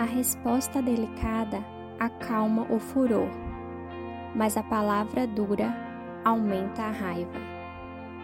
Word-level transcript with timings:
A 0.00 0.04
resposta 0.04 0.80
delicada 0.80 1.62
acalma 1.98 2.66
o 2.70 2.80
furor, 2.80 3.28
mas 4.34 4.56
a 4.56 4.62
palavra 4.62 5.26
dura 5.26 5.76
aumenta 6.24 6.84
a 6.84 6.90
raiva. 6.90 7.38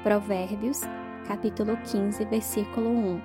Provérbios, 0.03 0.81
capítulo 1.29 1.77
15, 1.77 2.25
versículo 2.25 2.89
1. 2.89 3.21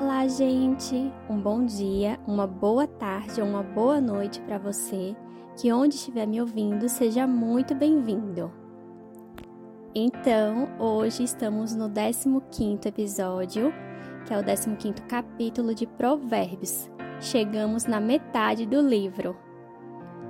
Olá, 0.00 0.26
gente! 0.26 1.12
Um 1.28 1.38
bom 1.38 1.66
dia, 1.66 2.18
uma 2.26 2.46
boa 2.46 2.86
tarde 2.86 3.42
ou 3.42 3.46
uma 3.46 3.62
boa 3.62 4.00
noite 4.00 4.40
para 4.40 4.56
você, 4.56 5.14
que 5.58 5.70
onde 5.70 5.96
estiver 5.96 6.26
me 6.26 6.40
ouvindo 6.40 6.88
seja 6.88 7.26
muito 7.26 7.74
bem-vindo. 7.74 8.50
Então, 9.94 10.70
hoje 10.78 11.22
estamos 11.22 11.76
no 11.76 11.90
15º 11.90 12.86
episódio, 12.86 13.74
que 14.24 14.32
é 14.32 14.38
o 14.38 14.42
15º 14.42 15.02
capítulo 15.06 15.74
de 15.74 15.86
Provérbios. 15.86 16.95
Chegamos 17.20 17.86
na 17.86 17.98
metade 17.98 18.66
do 18.66 18.80
livro. 18.80 19.36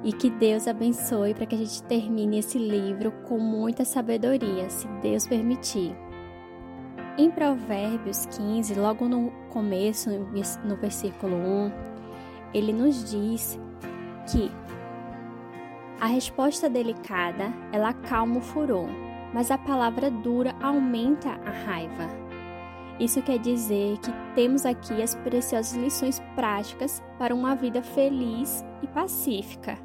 E 0.04 0.12
que 0.12 0.30
Deus 0.30 0.68
abençoe 0.68 1.34
para 1.34 1.46
que 1.46 1.54
a 1.54 1.58
gente 1.58 1.82
termine 1.82 2.38
esse 2.38 2.58
livro 2.58 3.10
com 3.26 3.38
muita 3.38 3.84
sabedoria, 3.84 4.70
se 4.70 4.86
Deus 5.02 5.26
permitir. 5.26 5.96
Em 7.18 7.30
Provérbios 7.30 8.26
15, 8.26 8.74
logo 8.74 9.08
no 9.08 9.32
começo, 9.48 10.10
no 10.64 10.76
versículo 10.76 11.34
1, 11.34 11.72
ele 12.54 12.72
nos 12.72 13.10
diz 13.10 13.58
que 14.30 14.50
a 16.00 16.06
resposta 16.06 16.68
delicada, 16.68 17.52
ela 17.72 17.88
acalma 17.88 18.36
o 18.36 18.42
furor, 18.42 18.86
mas 19.32 19.50
a 19.50 19.58
palavra 19.58 20.10
dura 20.10 20.54
aumenta 20.62 21.30
a 21.30 21.50
raiva. 21.50 22.25
Isso 22.98 23.20
quer 23.20 23.38
dizer 23.38 23.98
que 23.98 24.10
temos 24.34 24.64
aqui 24.64 25.02
as 25.02 25.14
preciosas 25.14 25.76
lições 25.76 26.20
práticas 26.34 27.02
para 27.18 27.34
uma 27.34 27.54
vida 27.54 27.82
feliz 27.82 28.64
e 28.82 28.86
pacífica. 28.86 29.78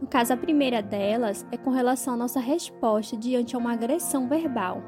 No 0.00 0.06
caso, 0.06 0.32
a 0.32 0.36
primeira 0.36 0.80
delas 0.80 1.46
é 1.50 1.56
com 1.56 1.70
relação 1.70 2.14
à 2.14 2.16
nossa 2.16 2.40
resposta 2.40 3.16
diante 3.16 3.56
a 3.56 3.58
uma 3.58 3.72
agressão 3.72 4.28
verbal. 4.28 4.82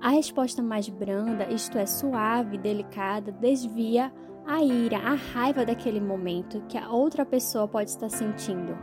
A 0.00 0.10
resposta 0.10 0.62
mais 0.62 0.88
branda, 0.88 1.50
isto 1.50 1.76
é, 1.76 1.84
suave 1.84 2.56
delicada, 2.56 3.32
desvia 3.32 4.12
a 4.46 4.62
ira, 4.62 4.98
a 4.98 5.14
raiva 5.14 5.66
daquele 5.66 6.00
momento 6.00 6.62
que 6.68 6.78
a 6.78 6.90
outra 6.90 7.26
pessoa 7.26 7.68
pode 7.68 7.90
estar 7.90 8.08
sentindo. 8.08 8.76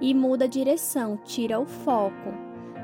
E 0.00 0.12
muda 0.14 0.46
a 0.46 0.48
direção, 0.48 1.16
tira 1.18 1.60
o 1.60 1.66
foco, 1.66 2.32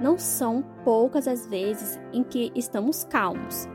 não 0.00 0.16
são 0.16 0.62
poucas 0.84 1.26
as 1.26 1.46
vezes 1.46 1.98
em 2.12 2.22
que 2.22 2.52
estamos 2.54 3.02
calmos, 3.04 3.66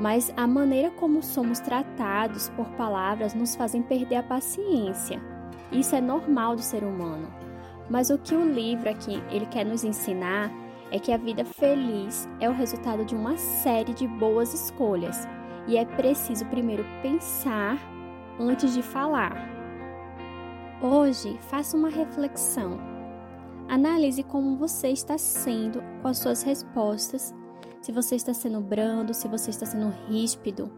mas 0.00 0.32
a 0.36 0.46
maneira 0.46 0.90
como 0.90 1.22
somos 1.22 1.60
tratados 1.60 2.48
por 2.56 2.66
palavras 2.70 3.34
nos 3.34 3.54
fazem 3.54 3.82
perder 3.82 4.16
a 4.16 4.22
paciência. 4.22 5.22
Isso 5.70 5.94
é 5.94 6.00
normal 6.00 6.56
do 6.56 6.62
ser 6.62 6.82
humano. 6.82 7.32
Mas 7.88 8.10
o 8.10 8.18
que 8.18 8.34
o 8.34 8.44
livro 8.44 8.88
aqui 8.88 9.22
ele 9.30 9.46
quer 9.46 9.64
nos 9.64 9.84
ensinar 9.84 10.50
é 10.90 10.98
que 10.98 11.12
a 11.12 11.16
vida 11.16 11.44
feliz 11.44 12.28
é 12.40 12.48
o 12.48 12.52
resultado 12.52 13.04
de 13.04 13.14
uma 13.14 13.36
série 13.36 13.94
de 13.94 14.08
boas 14.08 14.52
escolhas 14.54 15.28
e 15.68 15.76
é 15.76 15.84
preciso 15.84 16.46
primeiro 16.46 16.84
pensar 17.02 17.78
antes 18.40 18.74
de 18.74 18.82
falar. 18.82 19.48
Hoje, 20.82 21.38
faça 21.42 21.76
uma 21.76 21.90
reflexão 21.90 22.90
Analise 23.70 24.24
como 24.24 24.56
você 24.56 24.88
está 24.88 25.16
sendo 25.16 25.80
com 26.02 26.08
as 26.08 26.18
suas 26.18 26.42
respostas, 26.42 27.32
se 27.80 27.92
você 27.92 28.16
está 28.16 28.34
sendo 28.34 28.60
brando, 28.60 29.14
se 29.14 29.26
você 29.26 29.50
está 29.50 29.64
sendo 29.66 29.88
ríspido. 30.08 30.70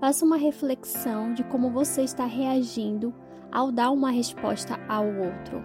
Faça 0.00 0.24
uma 0.24 0.36
reflexão 0.36 1.32
de 1.32 1.42
como 1.44 1.70
você 1.70 2.02
está 2.02 2.24
reagindo 2.24 3.14
ao 3.50 3.72
dar 3.72 3.90
uma 3.90 4.10
resposta 4.10 4.78
ao 4.88 5.06
outro. 5.06 5.62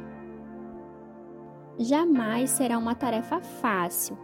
Jamais 1.77 2.49
será 2.49 2.77
uma 2.77 2.95
tarefa 2.95 3.39
fácil, 3.39 4.17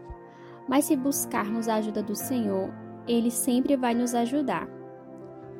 mas 0.67 0.85
se 0.85 0.95
buscarmos 0.95 1.67
a 1.67 1.75
ajuda 1.75 2.03
do 2.03 2.15
Senhor, 2.15 2.73
Ele 3.07 3.31
sempre 3.31 3.75
vai 3.75 3.93
nos 3.93 4.13
ajudar. 4.13 4.67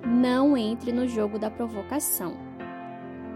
Não 0.06 0.58
entre 0.58 0.92
no 0.92 1.08
jogo 1.08 1.40
da 1.40 1.50
provocação. 1.50 2.34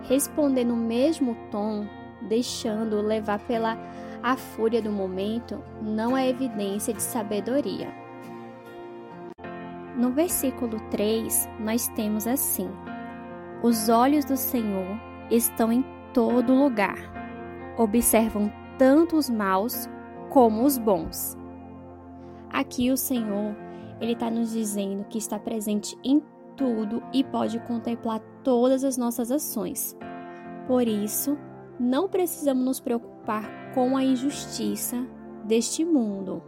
Responder 0.03 0.63
no 0.63 0.75
mesmo 0.75 1.35
tom 1.51 1.87
deixando 2.27 3.01
levar 3.01 3.39
pela 3.39 3.77
a 4.21 4.35
fúria 4.35 4.81
do 4.81 4.91
momento, 4.91 5.63
não 5.81 6.17
é 6.17 6.29
evidência 6.29 6.93
de 6.93 7.01
sabedoria. 7.01 7.93
No 9.95 10.11
versículo 10.11 10.79
3, 10.91 11.49
nós 11.59 11.87
temos 11.89 12.27
assim: 12.27 12.69
Os 13.63 13.89
olhos 13.89 14.25
do 14.25 14.37
Senhor 14.37 14.99
estão 15.29 15.71
em 15.71 15.83
todo 16.13 16.53
lugar, 16.53 16.97
observam 17.77 18.51
tanto 18.77 19.17
os 19.17 19.29
maus 19.29 19.89
como 20.29 20.63
os 20.63 20.77
bons. 20.77 21.37
Aqui 22.49 22.91
o 22.91 22.97
Senhor, 22.97 23.55
ele 23.99 24.13
está 24.13 24.29
nos 24.29 24.51
dizendo 24.51 25.05
que 25.05 25.17
está 25.17 25.37
presente 25.37 25.97
em 26.03 26.21
tudo 26.55 27.03
e 27.13 27.23
pode 27.23 27.59
contemplar 27.61 28.19
todas 28.43 28.83
as 28.83 28.97
nossas 28.97 29.31
ações. 29.31 29.97
Por 30.67 30.87
isso, 30.87 31.37
não 31.79 32.09
precisamos 32.09 32.63
nos 32.63 32.79
preocupar 32.79 33.68
com 33.73 33.95
a 33.95 34.03
injustiça 34.03 35.05
deste 35.43 35.85
mundo. 35.85 36.41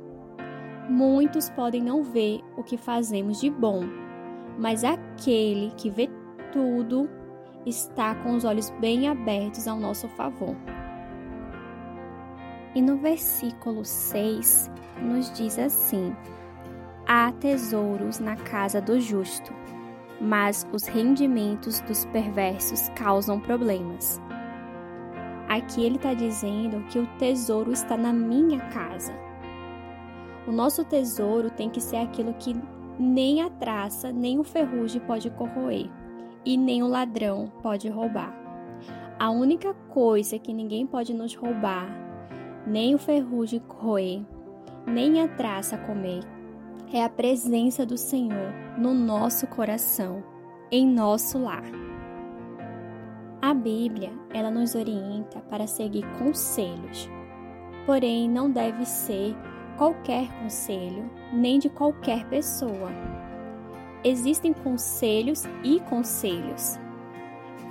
Muitos 0.89 1.49
podem 1.49 1.81
não 1.81 2.03
ver 2.03 2.41
o 2.57 2.63
que 2.63 2.77
fazemos 2.77 3.39
de 3.39 3.49
bom, 3.49 3.81
mas 4.57 4.83
aquele 4.83 5.71
que 5.77 5.89
vê 5.89 6.09
tudo 6.51 7.09
está 7.65 8.15
com 8.15 8.35
os 8.35 8.43
olhos 8.43 8.69
bem 8.79 9.07
abertos 9.07 9.67
ao 9.67 9.79
nosso 9.79 10.07
favor. 10.09 10.55
E 12.73 12.81
no 12.81 12.97
versículo 12.97 13.83
6 13.83 14.71
nos 15.01 15.31
diz 15.33 15.59
assim: 15.59 16.15
Há 17.07 17.31
tesouros 17.33 18.19
na 18.19 18.35
casa 18.35 18.81
do 18.81 18.99
justo, 18.99 19.53
mas 20.19 20.67
os 20.71 20.83
rendimentos 20.83 21.81
dos 21.81 22.05
perversos 22.05 22.89
causam 22.89 23.39
problemas. 23.39 24.21
Aqui 25.51 25.83
ele 25.83 25.97
está 25.97 26.13
dizendo 26.13 26.81
que 26.85 26.97
o 26.97 27.05
tesouro 27.17 27.73
está 27.73 27.97
na 27.97 28.13
minha 28.13 28.57
casa. 28.69 29.11
O 30.47 30.51
nosso 30.53 30.85
tesouro 30.85 31.49
tem 31.49 31.69
que 31.69 31.81
ser 31.81 31.97
aquilo 31.97 32.33
que 32.35 32.55
nem 32.97 33.41
a 33.41 33.49
traça, 33.49 34.13
nem 34.13 34.39
o 34.39 34.45
ferrugem 34.45 35.01
pode 35.01 35.29
corroer 35.31 35.89
e 36.45 36.55
nem 36.55 36.81
o 36.81 36.87
ladrão 36.87 37.51
pode 37.61 37.89
roubar. 37.89 38.33
A 39.19 39.29
única 39.29 39.73
coisa 39.89 40.39
que 40.39 40.53
ninguém 40.53 40.87
pode 40.87 41.13
nos 41.13 41.35
roubar, 41.35 41.85
nem 42.65 42.95
o 42.95 42.97
ferrugem 42.97 43.59
corroer, 43.59 44.21
nem 44.87 45.21
a 45.21 45.27
traça 45.27 45.77
comer, 45.77 46.23
é 46.93 47.03
a 47.03 47.09
presença 47.09 47.85
do 47.85 47.97
Senhor 47.97 48.53
no 48.77 48.93
nosso 48.93 49.45
coração, 49.47 50.23
em 50.71 50.87
nosso 50.87 51.37
lar. 51.37 51.90
A 53.41 53.55
Bíblia, 53.55 54.11
ela 54.29 54.51
nos 54.51 54.75
orienta 54.75 55.39
para 55.49 55.65
seguir 55.65 56.05
conselhos. 56.19 57.09
Porém, 57.87 58.29
não 58.29 58.51
deve 58.51 58.85
ser 58.85 59.35
qualquer 59.79 60.31
conselho, 60.39 61.09
nem 61.33 61.57
de 61.57 61.67
qualquer 61.67 62.23
pessoa. 62.29 62.91
Existem 64.03 64.53
conselhos 64.53 65.45
e 65.63 65.79
conselhos. 65.89 66.79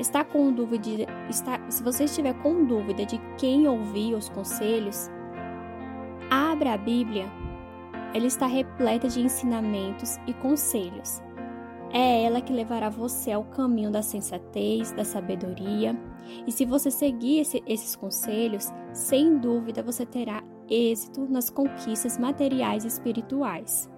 Está 0.01 0.25
com 0.25 0.53
dúvida, 0.53 1.07
está, 1.29 1.61
se 1.71 1.85
você 1.85 2.05
estiver 2.05 2.35
com 2.43 2.65
dúvida 2.65 3.07
de 3.07 3.21
quem 3.39 3.69
ouvir 3.69 4.15
os 4.15 4.29
conselhos, 4.29 5.09
abra 6.29 6.75
a 6.75 6.79
Bíblia. 6.79 7.31
Ela 8.13 8.27
está 8.27 8.47
repleta 8.47 9.07
de 9.07 9.21
ensinamentos 9.21 10.19
e 10.27 10.35
conselhos. 10.35 11.23
É 11.93 12.23
ela 12.23 12.41
que 12.41 12.53
levará 12.53 12.89
você 12.89 13.33
ao 13.33 13.43
caminho 13.45 13.91
da 13.91 14.03
sensatez, 14.03 14.93
da 14.93 15.05
sabedoria. 15.05 15.99
E 16.47 16.53
se 16.53 16.65
você 16.65 16.91
seguir 16.91 17.41
esse, 17.41 17.63
esses 17.67 17.97
conselhos, 17.97 18.73
sem 18.93 19.39
dúvida 19.39 19.83
você 19.83 20.07
terá 20.07 20.43
êxito 20.69 21.27
nas 21.29 21.51
conquistas 21.51 22.17
materiais 22.17 22.85
e 22.85 22.89
espirituais. 22.89 23.91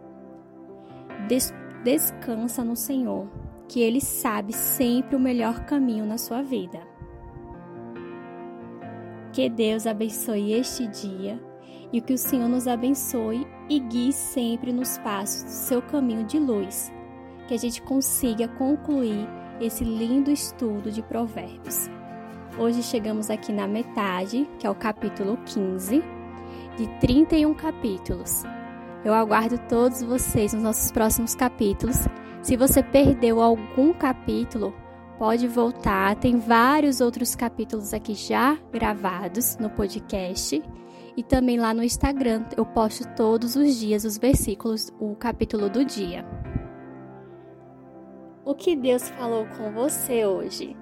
Des 1.28 1.52
descansa 1.84 2.64
no 2.64 2.76
Senhor, 2.76 3.28
que 3.68 3.80
Ele 3.80 4.00
sabe 4.00 4.52
sempre 4.52 5.16
o 5.16 5.20
melhor 5.20 5.66
caminho 5.66 6.06
na 6.06 6.16
sua 6.16 6.40
vida. 6.40 6.80
Que 9.32 9.50
Deus 9.50 9.86
abençoe 9.86 10.52
este 10.52 10.86
dia 10.86 11.42
e 11.92 12.00
que 12.00 12.14
o 12.14 12.18
Senhor 12.18 12.48
nos 12.48 12.66
abençoe 12.66 13.46
e 13.68 13.80
guie 13.80 14.12
sempre 14.12 14.72
nos 14.72 14.96
passos 14.98 15.42
do 15.42 15.50
seu 15.50 15.82
caminho 15.82 16.24
de 16.24 16.38
luz 16.38 16.90
que 17.52 17.56
a 17.56 17.58
gente 17.58 17.82
consiga 17.82 18.49
concluir 18.49 19.28
esse 19.60 19.84
lindo 19.84 20.31
estudo 20.31 20.90
de 20.90 21.02
Provérbios. 21.02 21.90
Hoje 22.58 22.82
chegamos 22.82 23.28
aqui 23.28 23.52
na 23.52 23.69
metade, 23.69 24.49
que 24.58 24.66
é 24.66 24.70
o 24.70 24.75
capítulo 24.75 25.37
15, 25.44 26.02
de 26.78 26.87
31 26.99 27.52
capítulos. 27.52 28.43
Eu 29.04 29.12
aguardo 29.12 29.58
todos 29.69 30.02
vocês 30.02 30.54
nos 30.54 30.62
nossos 30.62 30.90
próximos 30.90 31.34
capítulos. 31.34 31.99
Se 32.40 32.56
você 32.56 32.82
perdeu 32.82 33.43
algum 33.43 33.93
capítulo, 33.93 34.75
pode 35.19 35.46
voltar. 35.46 36.16
Tem 36.16 36.38
vários 36.38 37.02
outros 37.02 37.34
capítulos 37.34 37.93
aqui 37.93 38.14
já 38.14 38.56
gravados 38.72 39.58
no 39.58 39.69
podcast 39.69 40.62
e 41.14 41.22
também 41.22 41.58
lá 41.58 41.75
no 41.75 41.84
Instagram. 41.84 42.46
Eu 42.56 42.64
posto 42.64 43.06
todos 43.14 43.56
os 43.56 43.76
dias 43.76 44.06
os 44.06 44.16
versículos, 44.16 44.90
o 44.98 45.14
capítulo 45.14 45.69
do 45.69 45.84
dia 45.84 46.25
o 48.52 48.54
que 48.54 48.76
Deus 48.76 49.08
falou 49.08 49.46
com 49.56 49.72
você 49.72 50.26
hoje. 50.26 50.76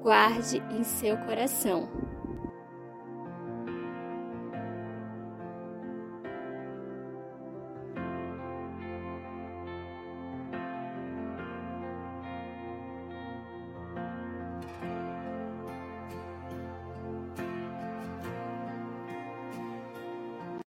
Guarde 0.00 0.62
em 0.70 0.82
seu 0.82 1.14
coração. 1.18 1.90